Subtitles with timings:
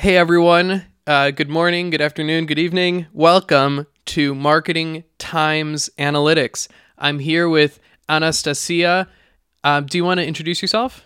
[0.00, 0.86] Hey everyone.
[1.06, 3.04] Uh, good morning, good afternoon, good evening.
[3.12, 6.68] Welcome to Marketing Times Analytics.
[6.96, 9.08] I'm here with Anastasia.
[9.62, 11.04] Uh, do you want to introduce yourself?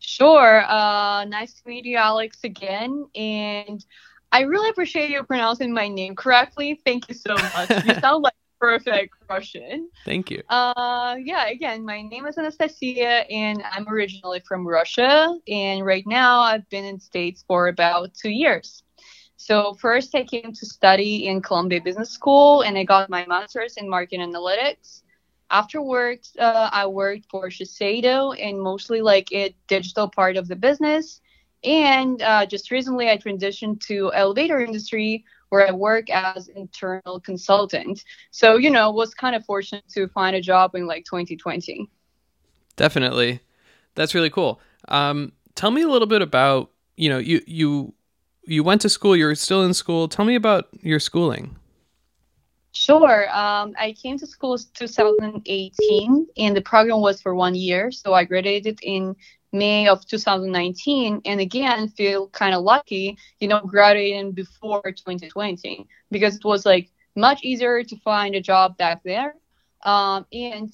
[0.00, 0.64] Sure.
[0.68, 3.06] Uh, nice to meet you, Alex, again.
[3.14, 3.86] And
[4.32, 6.80] I really appreciate you pronouncing my name correctly.
[6.84, 7.70] Thank you so much.
[7.86, 9.90] you sound like perfect Russian.
[10.04, 10.42] Thank you.
[10.48, 15.36] Uh, yeah, again, my name is Anastasia, and I'm originally from Russia.
[15.48, 18.82] And right now, I've been in States for about two years.
[19.36, 23.76] So first, I came to study in Columbia Business School, and I got my master's
[23.76, 25.02] in marketing analytics.
[25.50, 31.20] Afterwards, uh, I worked for Shiseido and mostly like a digital part of the business.
[31.62, 35.24] And uh, just recently, I transitioned to elevator industry
[35.54, 38.02] where I work as internal consultant.
[38.32, 41.88] So, you know, was kind of fortunate to find a job in like 2020.
[42.74, 43.38] Definitely.
[43.94, 44.60] That's really cool.
[44.88, 47.94] Um, tell me a little bit about, you know, you, you,
[48.42, 50.08] you went to school, you're still in school.
[50.08, 51.54] Tell me about your schooling.
[52.72, 53.28] Sure.
[53.30, 57.92] Um, I came to school 2018 and the program was for one year.
[57.92, 59.14] So I graduated in
[59.54, 66.36] May of 2019, and again feel kind of lucky, you know, graduating before 2020 because
[66.36, 69.36] it was like much easier to find a job back there.
[69.84, 70.72] Um, and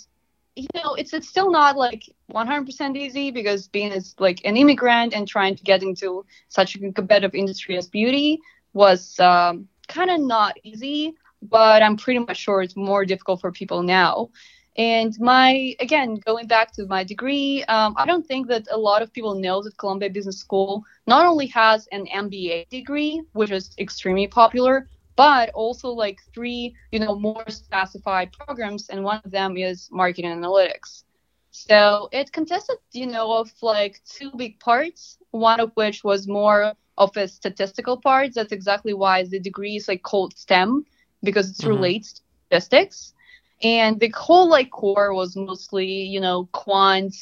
[0.57, 5.15] you know, it's it's still not like 100% easy because being as like an immigrant
[5.15, 8.41] and trying to get into such a competitive industry as beauty
[8.73, 11.15] was um, kind of not easy.
[11.43, 14.31] But I'm pretty much sure it's more difficult for people now.
[14.77, 19.03] And my, again, going back to my degree, um, I don't think that a lot
[19.03, 23.75] of people know that Columbia Business School not only has an MBA degree, which is
[23.79, 29.57] extremely popular, but also like three, you know, more specified programs, and one of them
[29.57, 31.03] is marketing analytics.
[31.51, 36.75] So it consisted, you know, of like two big parts, one of which was more
[36.97, 38.35] of a statistical part.
[38.35, 40.85] That's exactly why the degree is like called STEM
[41.25, 41.71] because it mm-hmm.
[41.71, 43.15] relates to statistics
[43.63, 47.15] and the whole like core was mostly you know quant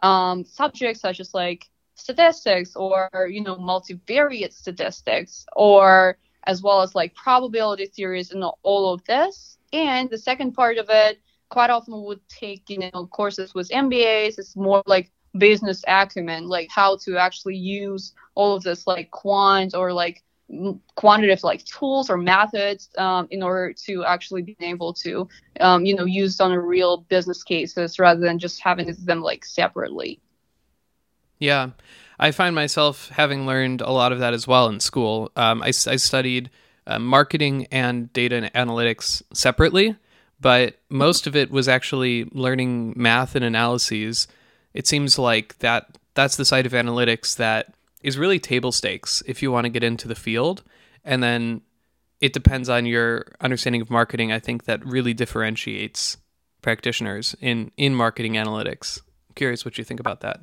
[0.00, 6.94] um, subjects such as like statistics or you know multivariate statistics or as well as
[6.94, 9.58] like probability theories and all of this.
[9.72, 14.38] And the second part of it quite often would take you know courses with mbas
[14.38, 19.74] it's more like business acumen like how to actually use all of this like quant
[19.74, 20.24] or like
[20.94, 25.28] quantitative like tools or methods um, in order to actually be able to
[25.60, 29.44] um, you know used on a real business cases rather than just having them like
[29.44, 30.20] separately.
[31.38, 31.70] Yeah.
[32.18, 35.30] I find myself having learned a lot of that as well in school.
[35.36, 36.48] Um, I, I, studied
[36.86, 39.96] uh, marketing and data and analytics separately
[40.40, 44.28] but most of it was actually learning math and analyses.
[44.74, 47.74] It seems like that that's the side of analytics that
[48.06, 50.62] is really table stakes if you want to get into the field.
[51.04, 51.60] And then
[52.20, 54.30] it depends on your understanding of marketing.
[54.30, 56.16] I think that really differentiates
[56.62, 59.00] practitioners in in marketing analytics.
[59.28, 60.40] I'm curious what you think about that.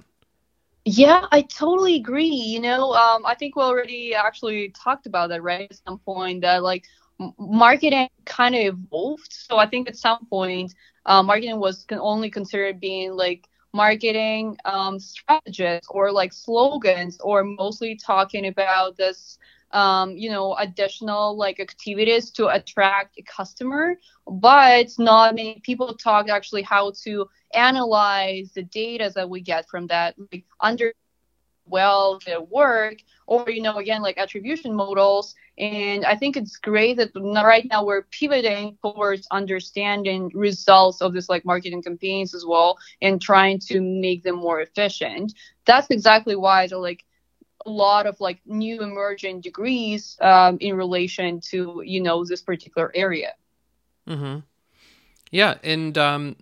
[0.86, 2.26] Yeah, I totally agree.
[2.26, 5.72] You know, um, I think we already actually talked about that, right?
[5.72, 6.84] At some point, that like
[7.40, 9.32] marketing kind of evolved.
[9.32, 10.76] So I think at some point,
[11.06, 17.96] uh, marketing was only considered being like marketing um, strategies or like slogans or mostly
[17.96, 19.38] talking about this
[19.72, 23.96] um, you know additional like activities to attract a customer.
[24.28, 29.88] But not many people talk actually how to analyze the data that we get from
[29.88, 30.94] that like under
[31.66, 32.98] well their work
[33.28, 35.36] or you know again like attribution models.
[35.58, 41.30] And i think it's great that right now we're pivoting towards understanding results of this
[41.30, 45.34] like marketing campaigns as well and trying to make them more efficient.
[45.66, 47.04] That's exactly why the like
[47.66, 52.92] a lot of like new emerging degrees um, in relation to you know this particular
[52.96, 53.34] area.
[54.08, 54.40] Mm-hmm.
[55.32, 56.36] Yeah and um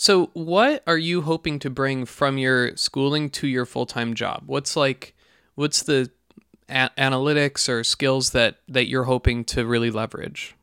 [0.00, 4.44] so, what are you hoping to bring from your schooling to your full time job?
[4.46, 5.16] What's like,
[5.56, 6.08] what's the
[6.68, 10.54] a- analytics or skills that that you're hoping to really leverage?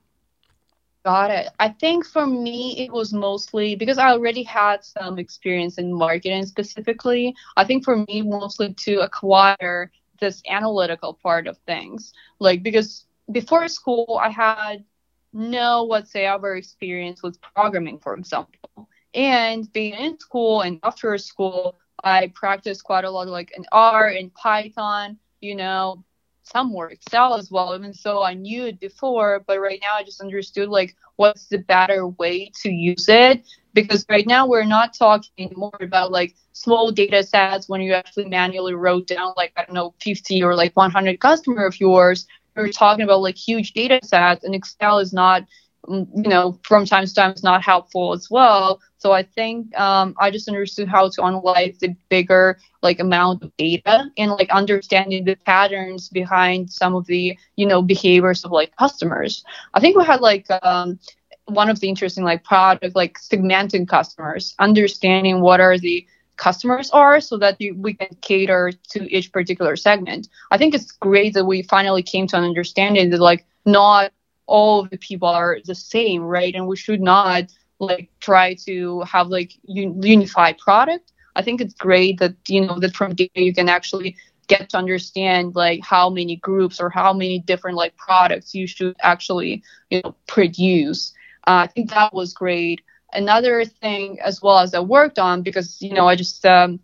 [1.04, 1.50] Got it.
[1.60, 6.46] I think for me, it was mostly because I already had some experience in marketing
[6.46, 7.36] specifically.
[7.58, 9.92] I think for me, mostly to acquire
[10.22, 12.14] this analytical part of things.
[12.40, 14.86] Like, because before school, I had
[15.34, 18.88] no whatsoever experience with programming, for example.
[19.16, 24.08] And being in school and after school, I practiced quite a lot, like in R
[24.08, 26.04] and Python, you know,
[26.44, 29.44] some more Excel as well, even though I knew it before.
[29.48, 34.06] But right now, I just understood like what's the better way to use it because
[34.10, 38.74] right now we're not talking more about like small data sets when you actually manually
[38.74, 42.28] wrote down like I don't know 50 or like 100 customer of yours.
[42.56, 45.44] We're talking about like huge data sets, and Excel is not
[45.90, 48.82] you know, from time to time it's not helpful as well.
[48.98, 53.56] So I think um, I just understood how to analyze the bigger like amount of
[53.58, 58.76] data and like understanding the patterns behind some of the you know behaviors of like
[58.78, 59.44] customers.
[59.74, 61.00] I think we had like um,
[61.46, 66.06] one of the interesting like product like segmenting customers, understanding what are the
[66.38, 70.28] customers are so that you, we can cater to each particular segment.
[70.52, 74.12] I think it's great that we finally came to an understanding that like not
[74.48, 76.54] all the people are the same, right?
[76.56, 81.12] And we should not like try to have like un- unified product.
[81.36, 84.16] I think it's great that you know that from data you can actually
[84.48, 88.96] get to understand like how many groups or how many different like products you should
[89.02, 91.14] actually you know produce.
[91.48, 92.82] Uh, I think that was great.
[93.14, 96.80] Another thing as well as I worked on because you know I just um,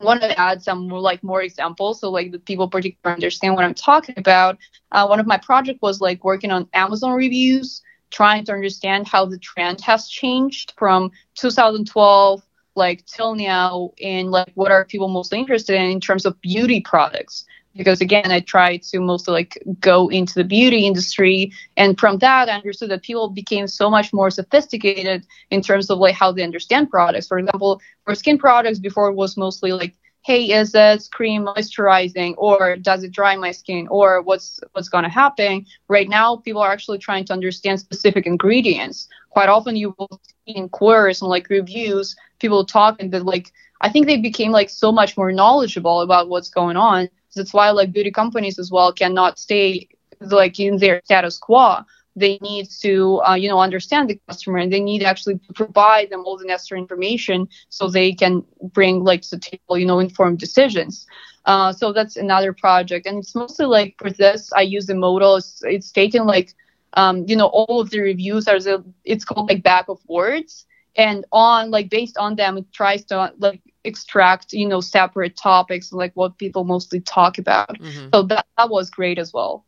[0.00, 3.64] want to add some more, like more examples so like the people particularly understand what
[3.64, 4.58] I'm talking about.
[4.92, 9.26] Uh, one of my project was like working on Amazon reviews, trying to understand how
[9.26, 12.42] the trend has changed from 2012
[12.74, 16.80] like till now and like what are people mostly interested in in terms of beauty
[16.80, 17.44] products
[17.78, 22.48] because again i tried to mostly like go into the beauty industry and from that
[22.48, 26.42] i understood that people became so much more sophisticated in terms of like how they
[26.42, 27.28] understand products.
[27.28, 32.34] For example for skin products before it was mostly like hey is this cream moisturizing
[32.36, 35.64] or does it dry my skin or what's what's going to happen?
[35.88, 39.08] Right now people are actually trying to understand specific ingredients.
[39.30, 43.88] Quite often you will see in queries and like reviews people talking that like i
[43.88, 47.08] think they became like so much more knowledgeable about what's going on
[47.38, 49.88] that's why like beauty companies as well cannot stay
[50.20, 51.78] like in their status quo.
[52.16, 56.10] They need to uh, you know understand the customer and they need actually to provide
[56.10, 60.00] them all the necessary information so they can bring like to the table you know
[60.00, 61.06] informed decisions.
[61.46, 65.36] Uh, so that's another project and it's mostly like for this I use the modal.
[65.36, 66.54] It's, it's taken like
[66.94, 70.66] um, you know all of the reviews are the, it's called like bag of words
[70.96, 75.92] and on like based on them it tries to like extract you know separate topics
[75.92, 78.08] like what people mostly talk about mm-hmm.
[78.12, 79.64] so that, that was great as well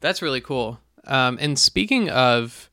[0.00, 2.70] that's really cool um, and speaking of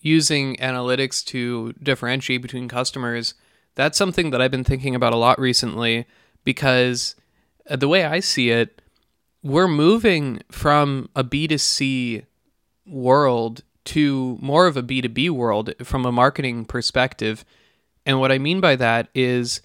[0.00, 3.34] using analytics to differentiate between customers
[3.74, 6.06] that's something that i've been thinking about a lot recently
[6.44, 7.16] because
[7.68, 8.80] uh, the way i see it
[9.42, 12.24] we're moving from a b2c
[12.86, 17.44] world to more of a B2B world from a marketing perspective.
[18.04, 19.62] And what I mean by that is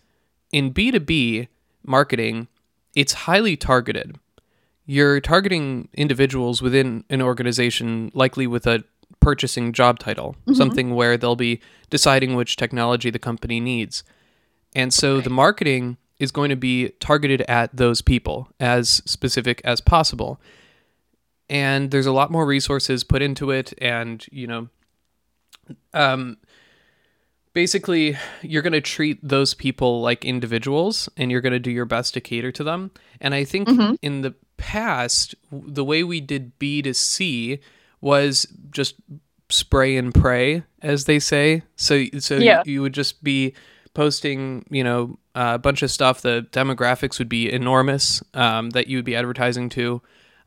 [0.51, 1.47] in B2B
[1.85, 2.47] marketing,
[2.95, 4.17] it's highly targeted.
[4.85, 8.83] You're targeting individuals within an organization, likely with a
[9.19, 10.53] purchasing job title, mm-hmm.
[10.53, 14.03] something where they'll be deciding which technology the company needs.
[14.75, 19.81] And so the marketing is going to be targeted at those people as specific as
[19.81, 20.39] possible
[21.51, 24.69] and there's a lot more resources put into it and you know
[25.93, 26.37] um
[27.53, 31.85] basically you're going to treat those people like individuals and you're going to do your
[31.85, 33.95] best to cater to them and i think mm-hmm.
[34.01, 37.59] in the past the way we did b to c
[37.99, 38.95] was just
[39.49, 42.61] spray and pray as they say so so yeah.
[42.65, 43.53] you, you would just be
[43.93, 48.97] posting you know a bunch of stuff the demographics would be enormous um, that you
[48.97, 50.01] would be advertising to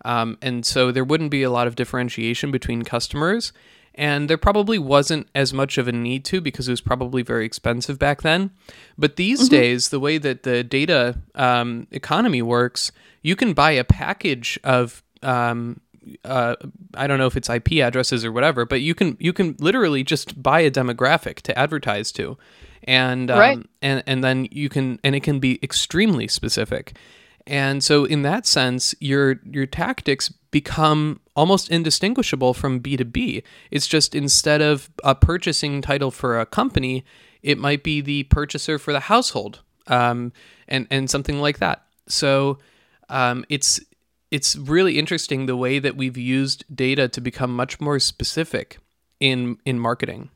[0.05, 3.53] um, and so there wouldn't be a lot of differentiation between customers.
[3.97, 7.47] And there probably wasn't as much of a need to because it was probably very
[7.47, 8.51] expensive back then.
[8.99, 9.55] But these mm-hmm.
[9.55, 12.91] days, the way that the data um, economy works,
[13.23, 15.81] you can buy a package of um,
[16.25, 16.57] uh,
[16.95, 20.05] I don't know if it's IP addresses or whatever, but you can you can literally
[20.05, 22.37] just buy a demographic to advertise to,
[22.85, 23.67] and um, right.
[23.83, 26.97] and and then you can and it can be extremely specific.
[27.47, 33.43] And so in that sense, your your tactics become almost indistinguishable from B2B.
[33.73, 37.05] It's just instead of a purchasing title for a company,
[37.43, 40.33] it might be the purchaser for the household, um,
[40.69, 41.83] and and something like that.
[42.07, 42.59] So
[43.09, 43.81] um, it's
[44.31, 48.79] it's really interesting the way that we've used data to become much more specific
[49.19, 50.31] in in marketing.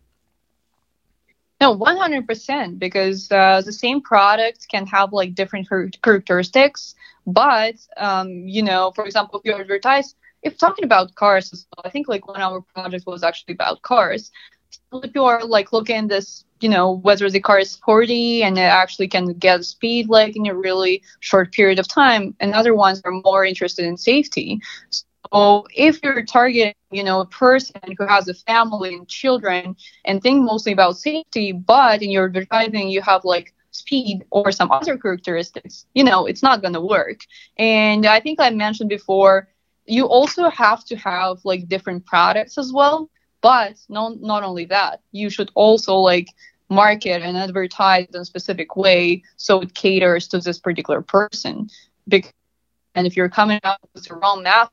[1.61, 5.69] No, 100% because uh, the same product can have like different
[6.03, 6.97] characteristics.
[7.29, 12.09] But, um, you know, for example, if you advertise, if talking about cars, I think
[12.09, 14.33] like one our project was actually about cars.
[14.93, 18.59] So if you are like looking this, you know, whether the car is sporty and
[18.59, 22.75] it actually can get speed like in a really short period of time, and other
[22.75, 24.61] ones are more interested in safety.
[25.33, 30.23] So if you're targeting you know a person who has a family and children and
[30.23, 34.97] think mostly about safety but in your advertising you have like speed or some other
[34.99, 37.21] characteristics you know it's not going to work.
[37.57, 39.49] And i think i mentioned before
[39.87, 43.09] you also have to have like different products as well
[43.41, 46.29] but not not only that you should also like
[46.69, 51.69] market and advertise in a specific way so it caters to this particular person.
[52.07, 52.33] Because
[52.95, 54.71] and if you're coming up with the wrong math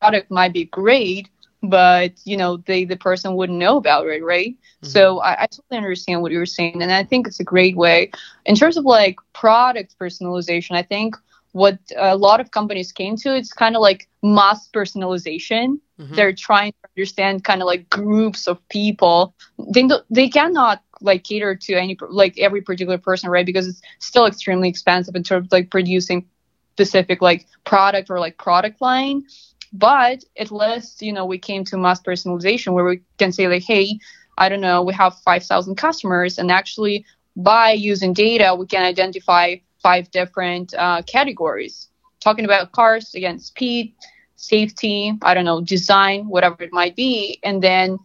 [0.00, 1.28] product might be great
[1.62, 4.54] but you know they the person wouldn't know about it right?
[4.54, 4.88] Mm-hmm.
[4.88, 7.76] so I, I, totally understand what you were saying and i think it's a great
[7.76, 8.10] way.
[8.46, 11.16] In terms of like product personalization i think
[11.52, 15.80] what a lot of companies came to it's kind of like mass personalization.
[15.98, 16.14] Mm-hmm.
[16.14, 19.34] they're trying to understand kind of like groups of people.
[19.58, 23.44] They they cannot like cater to any like every particular person right?
[23.44, 26.28] Because it's still extremely expensive in terms of like producing
[26.74, 29.24] specific like product or like product line
[29.72, 33.64] but at least, you know, we came to mass personalization where we can say like,
[33.64, 33.98] hey,
[34.36, 37.04] I don't know, we have 5,000 customers, and actually
[37.36, 41.88] by using data, we can identify five different uh, categories.
[42.20, 43.94] Talking about cars, again, speed,
[44.34, 47.98] safety, I don't know, design, whatever it might be, and then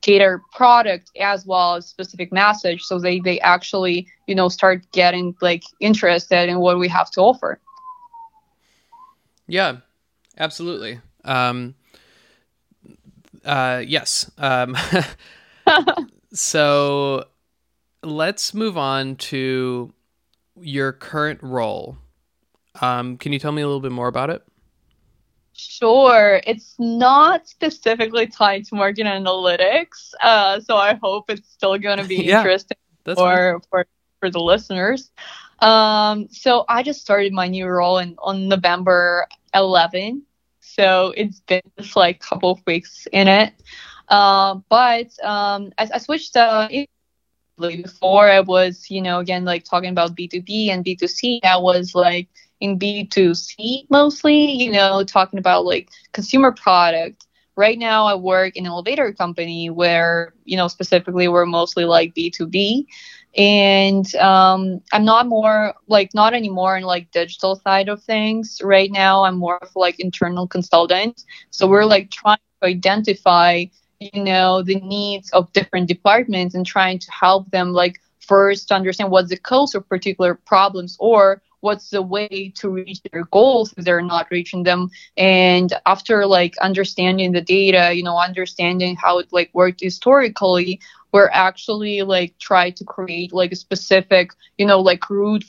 [0.00, 5.34] cater product as well as specific message so they, they actually, you know, start getting
[5.42, 7.60] like interested in what we have to offer.
[9.46, 9.78] Yeah,
[10.40, 10.98] Absolutely.
[11.22, 11.74] Um,
[13.44, 14.30] uh, yes.
[14.38, 14.74] Um,
[16.32, 17.26] so
[18.02, 19.92] let's move on to
[20.58, 21.98] your current role.
[22.80, 24.42] Um, can you tell me a little bit more about it?
[25.52, 26.40] Sure.
[26.46, 32.04] It's not specifically tied to market analytics, uh, so I hope it's still going to
[32.04, 33.86] be yeah, interesting for, for
[34.20, 35.10] for the listeners.
[35.58, 40.22] Um, so I just started my new role in on November 11
[40.60, 43.52] so it's been just like a couple of weeks in it.
[44.08, 46.68] Uh, but um, I, I, switched uh,
[47.58, 51.40] before I was, you know, again like talking about B2B and B2C.
[51.44, 52.28] I was like
[52.60, 57.26] in B2C mostly, you know, talking about like consumer product.
[57.56, 62.14] Right now, I work in an elevator company where, you know, specifically we're mostly like
[62.14, 62.86] B2B
[63.36, 68.60] and um, i'm not more like not anymore in like digital side of things.
[68.62, 71.24] Right now i'm more of like internal consultant.
[71.50, 73.64] So we're like trying to identify
[74.00, 79.10] you know the needs of different departments and trying to help them like first understand
[79.10, 83.84] what's the cause of particular problems or what's the way to reach their goals if
[83.84, 84.88] they're not reaching them.
[85.16, 90.80] And after like understanding the data you know understanding how it like worked historically
[91.12, 95.44] we're actually like try to create like a specific you know like route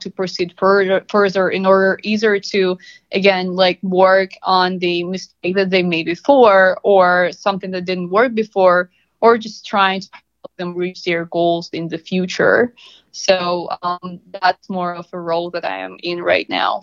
[0.00, 2.76] to proceed further further in order either to
[3.12, 8.34] again like work on the mistake that they made before or something that didn't work
[8.34, 8.90] before
[9.20, 10.08] or just trying to
[10.56, 12.74] them reach their goals in the future
[13.12, 16.80] so um, that's more of a role that i am in right now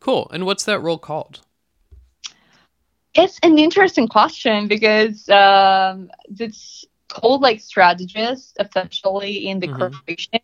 [0.00, 1.40] cool and what's that role called
[3.14, 9.78] it's an interesting question because um, it's called like strategist essentially in the mm-hmm.
[9.78, 10.40] corporation.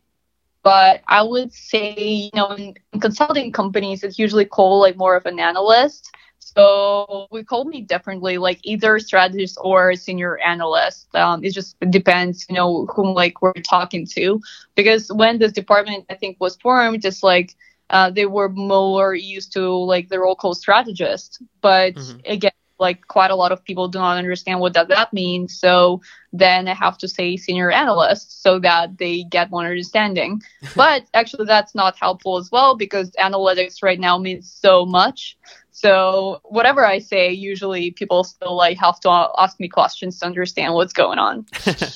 [0.63, 5.17] But I would say, you know, in, in consulting companies, it's usually called like more
[5.17, 6.10] of an analyst.
[6.41, 11.15] So we call me differently, like either strategist or senior analyst.
[11.15, 14.41] Um, it just depends, you know, whom like we're talking to.
[14.75, 17.55] Because when this department I think was formed, just like
[17.91, 21.43] uh, they were more used to like the role called strategist.
[21.61, 22.19] But mm-hmm.
[22.25, 25.47] again, like quite a lot of people do not understand what does that mean.
[25.47, 26.01] So
[26.33, 30.43] then I have to say senior analyst so that they get more understanding.
[30.75, 35.37] but actually that's not helpful as well because analytics right now means so much.
[35.81, 40.75] So whatever I say, usually people still like have to ask me questions to understand
[40.75, 41.47] what's going on.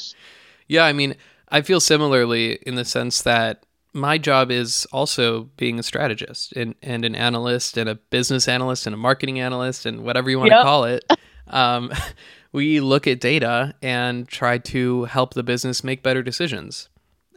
[0.68, 1.16] yeah, I mean,
[1.50, 6.74] I feel similarly in the sense that my job is also being a strategist and,
[6.82, 10.50] and an analyst and a business analyst and a marketing analyst and whatever you want
[10.50, 10.60] yep.
[10.60, 11.04] to call it.
[11.48, 11.92] Um,
[12.52, 16.88] we look at data and try to help the business make better decisions.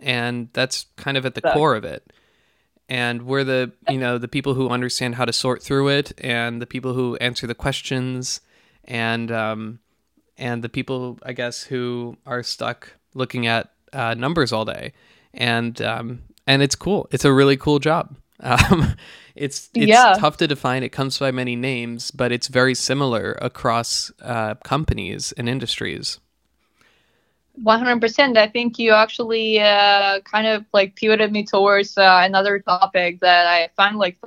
[0.01, 2.09] And that's kind of at the core of it.
[2.89, 6.61] And we're the, you know, the people who understand how to sort through it and
[6.61, 8.39] the people who answer the questions
[8.85, 9.79] and, um,
[10.37, 14.93] and the people, I guess, who are stuck looking at uh, numbers all day.
[15.33, 17.07] And um, and it's cool.
[17.11, 18.17] It's a really cool job.
[18.39, 18.93] Um,
[19.33, 20.13] it's it's yeah.
[20.19, 20.83] tough to define.
[20.83, 26.19] It comes by many names, but it's very similar across uh, companies and industries.
[27.63, 28.37] One hundred percent.
[28.37, 33.47] I think you actually uh, kind of like pivoted me towards uh, another topic that
[33.47, 34.17] I find like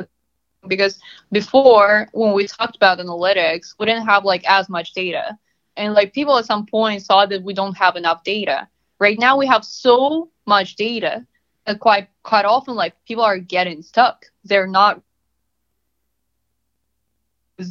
[0.68, 0.98] because
[1.32, 5.38] before when we talked about analytics, we didn't have like as much data.
[5.76, 8.68] And like people at some point saw that we don't have enough data.
[8.98, 11.26] Right now we have so much data
[11.66, 14.26] that quite quite often like people are getting stuck.
[14.44, 15.02] They're not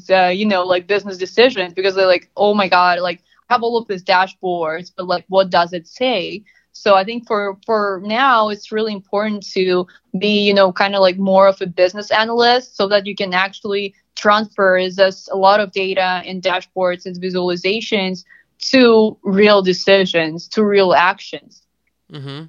[0.09, 3.77] uh, you know like business decisions because they're like oh my god like have all
[3.77, 8.49] of these dashboards but like what does it say so I think for for now
[8.49, 9.85] it's really important to
[10.17, 13.33] be you know kind of like more of a business analyst so that you can
[13.33, 18.23] actually transfer this a lot of data and dashboards and visualizations
[18.59, 21.63] to real decisions to real actions.
[22.11, 22.45] Mm-hmm.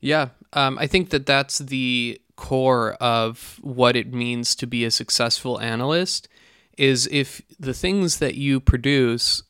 [0.00, 4.90] Yeah, um, I think that that's the core of what it means to be a
[4.90, 6.28] successful analyst
[6.76, 9.42] is if the things that you produce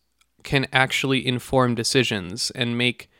[0.42, 3.10] can actually inform decisions and make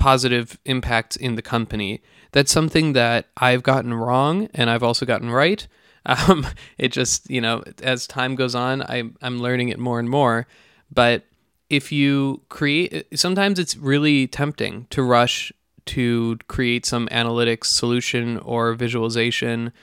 [0.00, 2.02] positive impacts in the company.
[2.32, 5.68] That's something that I've gotten wrong and I've also gotten right.
[6.06, 6.46] Um,
[6.78, 10.46] it just, you know, as time goes on, I, I'm learning it more and more.
[10.90, 11.26] But
[11.68, 15.52] if you create, sometimes it's really tempting to rush
[15.86, 19.74] to create some analytics solution or visualization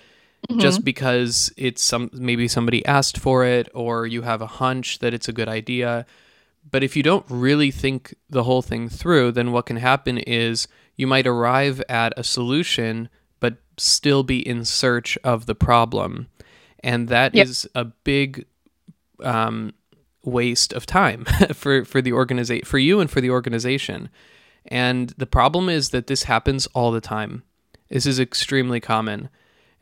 [0.50, 0.60] mm-hmm.
[0.60, 5.14] just because it's some maybe somebody asked for it or you have a hunch that
[5.14, 6.06] it's a good idea.
[6.70, 10.68] But if you don't really think the whole thing through, then what can happen is
[10.96, 16.28] you might arrive at a solution but still be in search of the problem.
[16.84, 17.48] And that yep.
[17.48, 18.46] is a big
[19.22, 19.74] um,
[20.24, 24.10] waste of time for, for the organization for you and for the organization
[24.68, 27.44] and the problem is that this happens all the time.
[27.90, 29.30] This is extremely common.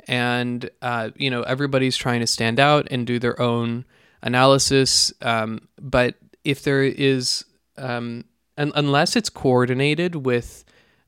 [0.08, 3.86] And, uh, you know, everybody's trying to stand out and do their own
[4.22, 5.12] analysis.
[5.22, 7.46] Um, but if there is,
[7.78, 8.26] um,
[8.58, 10.64] un- unless it's coordinated with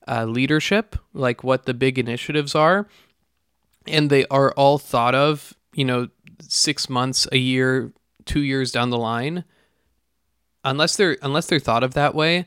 [0.08, 2.88] uh, leadership, like what the big initiatives are,
[3.86, 6.10] and they are all thought of, you know,
[6.42, 7.92] six months, a year,
[8.26, 9.44] two years down the line,
[10.64, 12.46] unless they're unless they're thought of that way,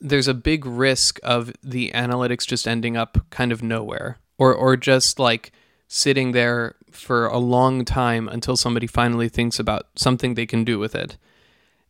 [0.00, 4.76] there's a big risk of the analytics just ending up kind of nowhere or or
[4.76, 5.52] just like
[5.88, 10.78] sitting there for a long time until somebody finally thinks about something they can do
[10.78, 11.16] with it.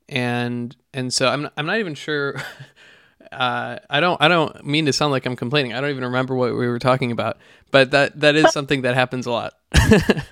[0.09, 2.37] And and so I'm I'm not even sure
[3.33, 5.73] uh, I don't I don't mean to sound like I'm complaining.
[5.73, 7.39] I don't even remember what we were talking about,
[7.71, 9.55] but that that is something that happens a lot.
[9.85, 10.23] no,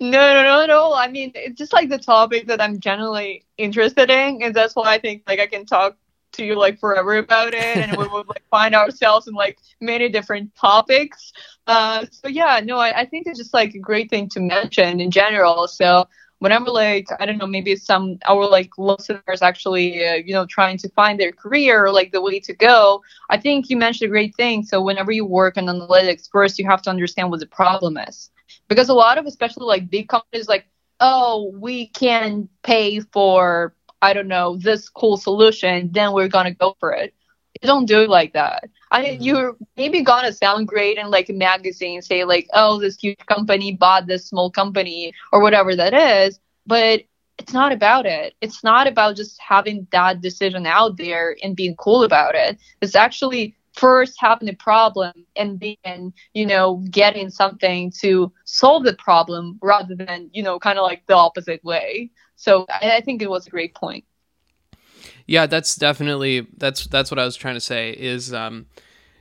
[0.00, 0.94] no, no, no.
[0.94, 4.94] I mean, it's just like the topic that I'm generally interested in, and that's why
[4.94, 5.96] I think like I can talk
[6.34, 10.08] to you like forever about it and we would like find ourselves in like many
[10.08, 11.32] different topics.
[11.66, 15.00] Uh so yeah no I, I think it's just like a great thing to mention
[15.00, 15.68] in general.
[15.68, 16.06] So
[16.38, 20.76] whenever like i don't know maybe some our like listeners actually uh, you know trying
[20.76, 24.10] to find their career or like the way to go i think you mentioned a
[24.10, 24.62] great thing.
[24.62, 28.30] So whenever you work on analytics first you have to understand what the problem is.
[28.68, 30.66] Because a lot of especially like big companies like
[31.00, 36.76] oh we can pay for I don't know, this cool solution, then we're gonna go
[36.78, 37.14] for it.
[37.62, 38.68] You don't do it like that.
[38.90, 39.22] I mean, mm-hmm.
[39.22, 43.72] you're maybe gonna sound great in like a magazine, say like, oh, this huge company
[43.72, 47.04] bought this small company or whatever that is, but
[47.38, 48.34] it's not about it.
[48.42, 52.58] It's not about just having that decision out there and being cool about it.
[52.82, 58.94] It's actually first having a problem and then, you know, getting something to solve the
[58.94, 62.10] problem rather than, you know, kind of like the opposite way.
[62.36, 64.04] So I, I think it was a great point.
[65.26, 68.66] Yeah, that's definitely that's that's what I was trying to say is um,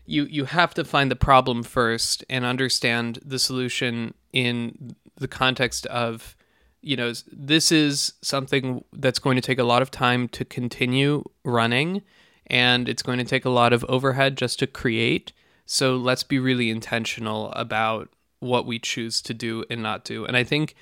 [0.06, 5.86] you you have to find the problem first and understand the solution in the context
[5.88, 6.36] of
[6.82, 11.23] you know this is something that's going to take a lot of time to continue
[11.45, 12.02] running
[12.47, 15.32] and it's going to take a lot of overhead just to create
[15.65, 20.36] so let's be really intentional about what we choose to do and not do and
[20.36, 20.76] i think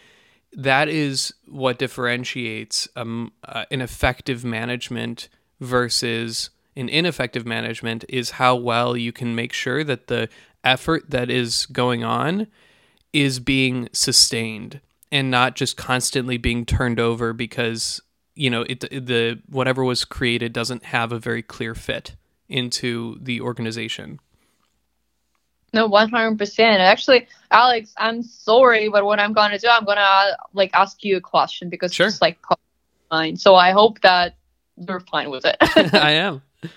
[0.54, 8.56] that is what differentiates um, uh, an effective management versus an ineffective management is how
[8.56, 10.30] well you can make sure that the
[10.64, 12.48] effort that is going on
[13.14, 14.80] is being sustained
[15.12, 18.02] and not just constantly being turned over because
[18.36, 22.16] you know it the whatever was created doesn't have a very clear fit
[22.48, 24.20] into the organization
[25.74, 26.82] no, one hundred percent.
[26.82, 31.18] Actually, Alex, I'm sorry, but what I'm gonna do, I'm gonna uh, like ask you
[31.18, 32.08] a question because sure.
[32.08, 32.40] it's like
[33.10, 33.38] fine.
[33.38, 34.36] So I hope that
[34.76, 35.58] you're fine with it.
[35.94, 36.42] I am.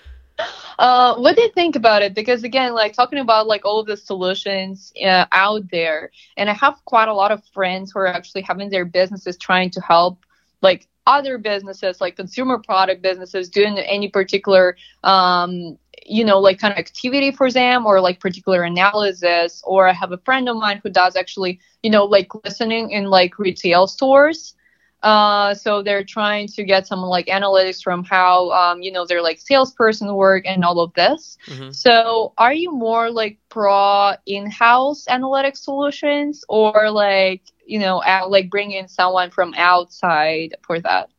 [0.77, 2.13] Uh, what do you think about it?
[2.13, 6.53] Because again, like talking about like all of the solutions uh, out there, and I
[6.53, 10.25] have quite a lot of friends who are actually having their businesses trying to help
[10.61, 16.73] like other businesses like consumer product businesses doing any particular um, you know, like kind
[16.73, 19.61] of activity for them or like particular analysis.
[19.65, 23.05] Or I have a friend of mine who does actually, you know, like listening in
[23.05, 24.55] like retail stores.
[25.03, 29.21] Uh, so they're trying to get some like analytics from how um, you know their
[29.21, 31.37] like salesperson work and all of this.
[31.45, 31.71] Mm-hmm.
[31.71, 38.49] So are you more like pro in-house analytics solutions or like you know out, like
[38.49, 41.09] bring in someone from outside for that?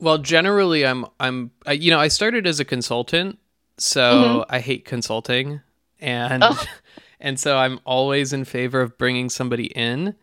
[0.00, 3.38] Well, generally, I'm I'm I, you know I started as a consultant,
[3.78, 4.54] so mm-hmm.
[4.54, 5.60] I hate consulting,
[6.00, 6.64] and oh.
[7.20, 10.14] and so I'm always in favor of bringing somebody in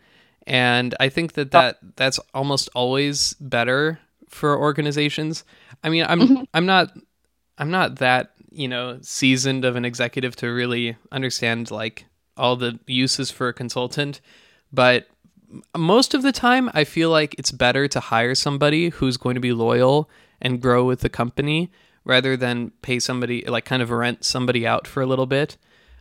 [0.47, 5.43] and I think that that that's almost always better for organizations.
[5.83, 6.43] I mean, I'm mm-hmm.
[6.53, 6.91] I'm not
[7.57, 12.05] I'm not that you know seasoned of an executive to really understand like
[12.37, 14.21] all the uses for a consultant,
[14.73, 15.07] but
[15.77, 19.41] most of the time I feel like it's better to hire somebody who's going to
[19.41, 20.09] be loyal
[20.41, 21.71] and grow with the company
[22.03, 25.57] rather than pay somebody like kind of rent somebody out for a little bit.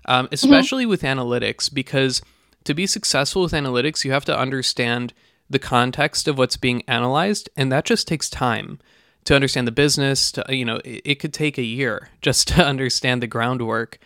[0.06, 0.34] Um, mm-hmm.
[0.34, 0.90] especially mm-hmm.
[0.90, 2.22] with analytics because
[2.64, 5.12] to be successful with analytics, you have to understand
[5.48, 8.78] the context of what's being analyzed, and that just takes time
[9.24, 10.32] to understand the business.
[10.32, 13.98] To, you know, it, it could take a year just to understand the groundwork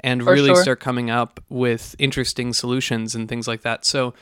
[0.00, 0.62] and For really sure.
[0.62, 3.84] start coming up with interesting solutions and things like that.
[3.84, 4.14] So,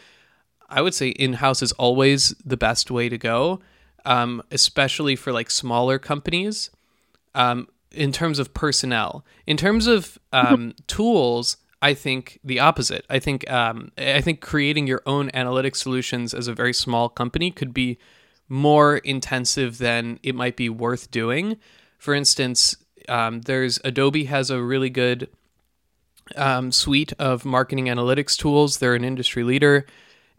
[0.70, 3.60] I would say in house is always the best way to go,
[4.04, 6.70] um, especially for like smaller companies.
[7.34, 13.04] Um, in terms of personnel, in terms of um, tools, I think the opposite.
[13.08, 17.50] I think um, I think creating your own analytic solutions as a very small company
[17.50, 17.98] could be
[18.48, 21.56] more intensive than it might be worth doing.
[21.98, 22.76] For instance,
[23.08, 25.28] um, there's Adobe has a really good
[26.36, 28.78] um, suite of marketing analytics tools.
[28.78, 29.86] They're an industry leader,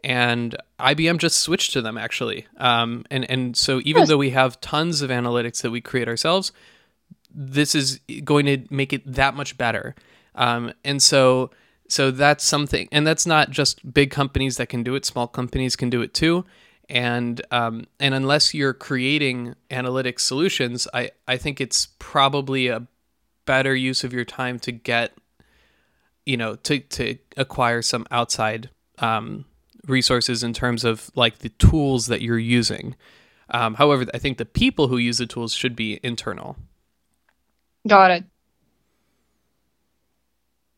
[0.03, 2.47] and IBM just switched to them actually.
[2.57, 4.09] Um, and and so even yes.
[4.09, 6.51] though we have tons of analytics that we create ourselves,
[7.33, 9.95] this is going to make it that much better.
[10.35, 11.51] Um, and so
[11.87, 15.05] so that's something, and that's not just big companies that can do it.
[15.05, 16.45] Small companies can do it too.
[16.87, 22.87] And um, and unless you're creating analytic solutions, I I think it's probably a
[23.45, 25.13] better use of your time to get
[26.25, 29.45] you know to to acquire some outside um,
[29.91, 32.95] resources in terms of like the tools that you're using.
[33.49, 36.55] Um, however, I think the people who use the tools should be internal.
[37.87, 38.23] Got it.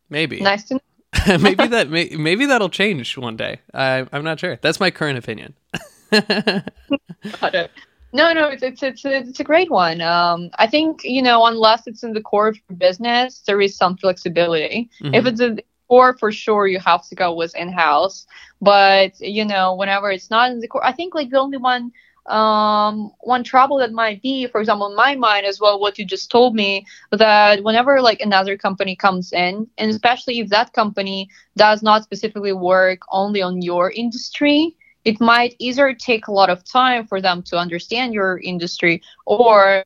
[0.09, 0.41] Maybe.
[0.41, 0.73] Nice to
[1.27, 1.37] know.
[1.39, 3.59] maybe that may, maybe that'll change one day.
[3.73, 4.57] I, I'm not sure.
[4.61, 5.53] That's my current opinion.
[6.11, 7.71] Got it.
[8.15, 9.99] No, no, it's it's it's a, it's a great one.
[10.01, 13.75] Um, I think you know unless it's in the core of your business, there is
[13.75, 14.89] some flexibility.
[15.01, 15.15] Mm-hmm.
[15.15, 15.57] If it's a
[15.93, 18.27] core, for sure you have to go with in house.
[18.61, 21.91] But you know, whenever it's not in the core, I think like the only one
[22.27, 26.05] um, one trouble that might be, for example, in my mind as well, what you
[26.05, 31.29] just told me, that whenever like another company comes in, and especially if that company
[31.57, 36.63] does not specifically work only on your industry, it might either take a lot of
[36.63, 39.83] time for them to understand your industry or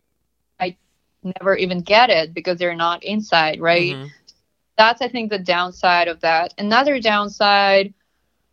[0.59, 0.77] I
[1.23, 3.97] never even get it because they're not inside, right?
[3.97, 4.07] Mm-hmm.
[4.77, 6.53] That's I think the downside of that.
[6.57, 7.93] Another downside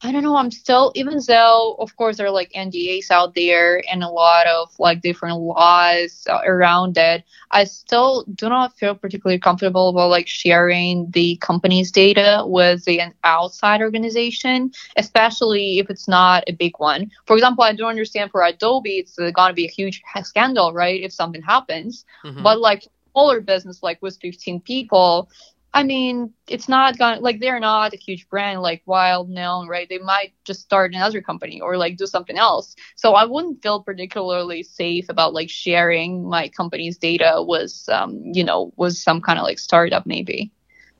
[0.04, 0.36] I don't know.
[0.36, 4.46] I'm still, even though, of course, there are like NDAs out there and a lot
[4.46, 10.28] of like different laws around it, I still do not feel particularly comfortable about like
[10.28, 16.78] sharing the company's data with the an outside organization, especially if it's not a big
[16.78, 17.10] one.
[17.24, 20.74] For example, I don't understand for Adobe, it's uh, going to be a huge scandal,
[20.74, 21.02] right?
[21.02, 22.04] If something happens.
[22.26, 22.42] Mm-hmm.
[22.42, 25.30] But like smaller business, like with 15 people,
[25.74, 29.88] I mean, it's not gonna like they're not a huge brand like wild known, right?
[29.88, 32.76] They might just start another company or like do something else.
[32.94, 38.44] So I wouldn't feel particularly safe about like sharing my company's data with um, you
[38.44, 40.52] know, with some kind of like startup maybe.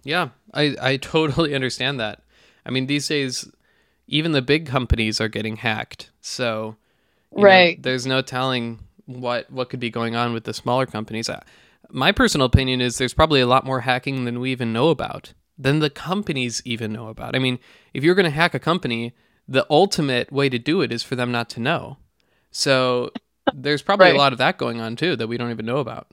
[0.03, 2.23] Yeah, I I totally understand that.
[2.67, 3.49] I mean, these days
[4.09, 6.11] even the big companies are getting hacked.
[6.21, 6.77] So
[7.31, 7.79] right.
[7.79, 11.31] Know, there's no telling what what could be going on with the smaller companies.
[11.31, 11.45] I,
[11.91, 15.33] my personal opinion is there's probably a lot more hacking than we even know about,
[15.59, 17.35] than the companies even know about.
[17.35, 17.59] I mean,
[17.93, 19.13] if you're going to hack a company,
[19.47, 21.99] the ultimate way to do it is for them not to know.
[22.51, 23.11] So
[23.53, 24.15] there's probably right.
[24.15, 26.09] a lot of that going on too that we don't even know about.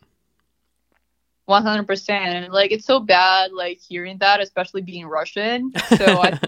[1.50, 6.40] 100% and like it's so bad like hearing that especially being russian so i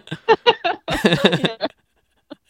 [1.30, 1.68] yeah,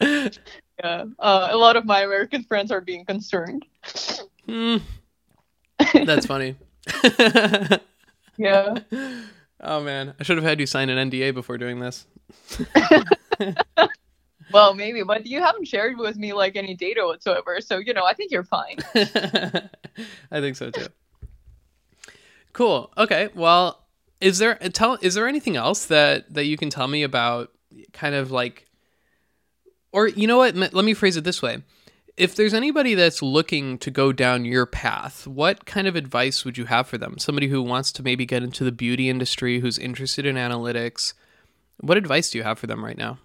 [0.78, 1.04] yeah.
[1.18, 3.64] Uh, a lot of my american friends are being concerned
[4.46, 4.80] mm.
[6.04, 6.56] That's funny
[8.36, 8.78] yeah.
[9.60, 12.06] Oh man, I should have had you sign an NDA before doing this.
[14.52, 18.04] well, maybe, but you haven't shared with me like any data whatsoever, so you know,
[18.04, 18.76] I think you're fine.
[18.94, 20.86] I think so too.
[22.52, 22.92] Cool.
[22.98, 23.30] Okay.
[23.34, 23.84] Well,
[24.20, 27.50] is there tell is there anything else that that you can tell me about
[27.92, 28.66] kind of like
[29.92, 31.62] or you know what, let me phrase it this way.
[32.16, 36.56] If there's anybody that's looking to go down your path, what kind of advice would
[36.56, 37.18] you have for them?
[37.18, 41.14] Somebody who wants to maybe get into the beauty industry, who's interested in analytics,
[41.80, 43.18] what advice do you have for them right now?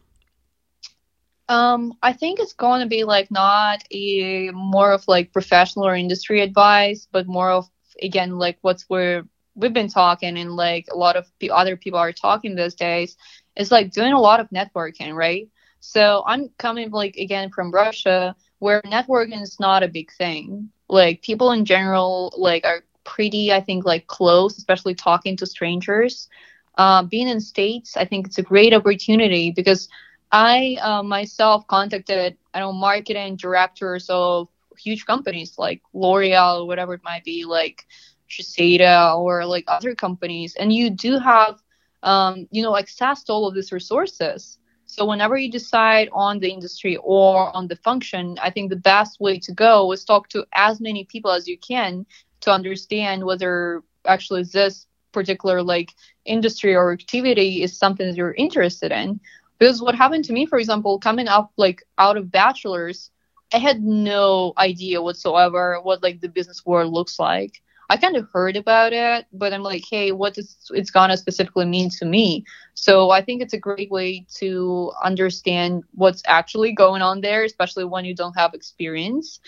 [1.49, 5.95] Um, I think it's going to be like not a more of like professional or
[5.95, 7.67] industry advice, but more of
[8.01, 9.23] again like what's where
[9.55, 13.17] we've been talking and like a lot of the other people are talking these days
[13.55, 15.49] is like doing a lot of networking, right?
[15.79, 20.69] So I'm coming like again from Russia where networking is not a big thing.
[20.87, 26.29] Like people in general like are pretty I think like close, especially talking to strangers.
[26.77, 29.89] Uh, being in states, I think it's a great opportunity because
[30.31, 36.93] I uh, myself contacted I know marketing directors of huge companies like L'Oreal or whatever
[36.93, 37.85] it might be, like
[38.29, 41.61] Shiseido or like other companies, and you do have
[42.03, 44.58] um, you know access to all of these resources.
[44.89, 49.19] So whenever you decide on the industry or on the function, I think the best
[49.19, 52.05] way to go is talk to as many people as you can
[52.41, 55.93] to understand whether actually this particular like
[56.25, 59.19] industry or activity is something that you're interested in.
[59.59, 63.11] Because what happened to me for example coming up like out of bachelor's
[63.53, 68.27] i had no idea whatsoever what like the business world looks like i kind of
[68.33, 72.43] heard about it but i'm like hey what does it's gonna specifically mean to me
[72.73, 77.83] so i think it's a great way to understand what's actually going on there especially
[77.85, 79.39] when you don't have experience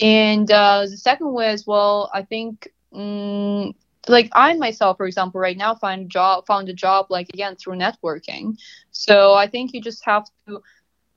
[0.00, 3.72] and uh, the second way as well i think mm,
[4.08, 7.76] like I myself, for example, right now find job found a job like again through
[7.76, 8.56] networking.
[8.90, 10.60] So I think you just have to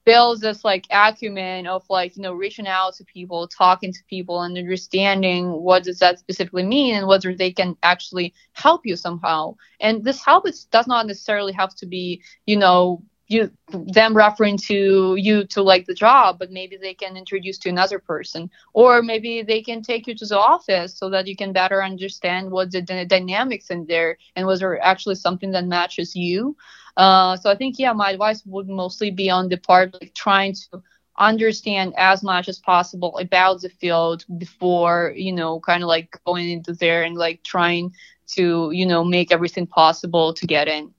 [0.06, 4.42] build this like acumen of like you know reaching out to people, talking to people,
[4.42, 9.56] and understanding what does that specifically mean and whether they can actually help you somehow.
[9.80, 14.58] And this help is, does not necessarily have to be you know you them referring
[14.58, 19.02] to you to like the job but maybe they can introduce to another person or
[19.04, 22.72] maybe they can take you to the office so that you can better understand what
[22.72, 26.58] the d- dynamics in there and was there actually something that matches you
[27.00, 30.54] uh, so i think yeah my advice would mostly be on the part like trying
[30.54, 30.82] to
[31.18, 36.50] understand as much as possible about the field before you know kind of like going
[36.50, 37.92] into there and like trying
[38.28, 40.94] to you know make everything possible to get in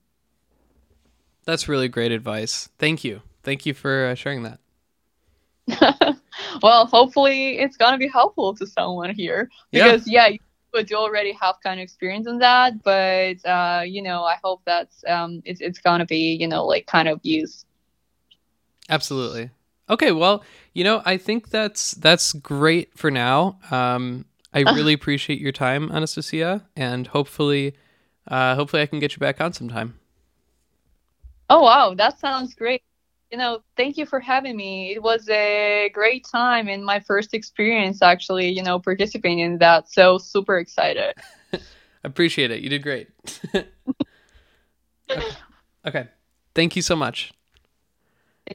[1.50, 2.68] that's really great advice.
[2.78, 3.22] Thank you.
[3.42, 4.60] Thank you for uh, sharing that.
[6.62, 10.36] well, hopefully it's gonna be helpful to someone here because yeah, yeah
[10.74, 14.62] you, you already have kind of experience in that, but uh, you know, I hope
[14.64, 17.66] that's um, it's it's gonna be you know like kind of used.
[18.88, 19.50] Absolutely.
[19.88, 23.58] Okay, well, you know, I think that's that's great for now.
[23.70, 27.76] Um, I really appreciate your time, Anastasia, and hopefully,
[28.26, 29.98] uh, hopefully, I can get you back on sometime.
[31.48, 31.94] Oh, wow.
[31.94, 32.82] That sounds great.
[33.30, 34.92] You know, thank you for having me.
[34.92, 39.88] It was a great time and my first experience actually, you know, participating in that.
[39.88, 41.14] So super excited.
[41.52, 41.58] I
[42.04, 42.60] appreciate it.
[42.60, 43.08] You did great.
[45.86, 46.08] okay.
[46.54, 47.32] Thank you so much.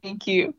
[0.03, 0.53] Thank you.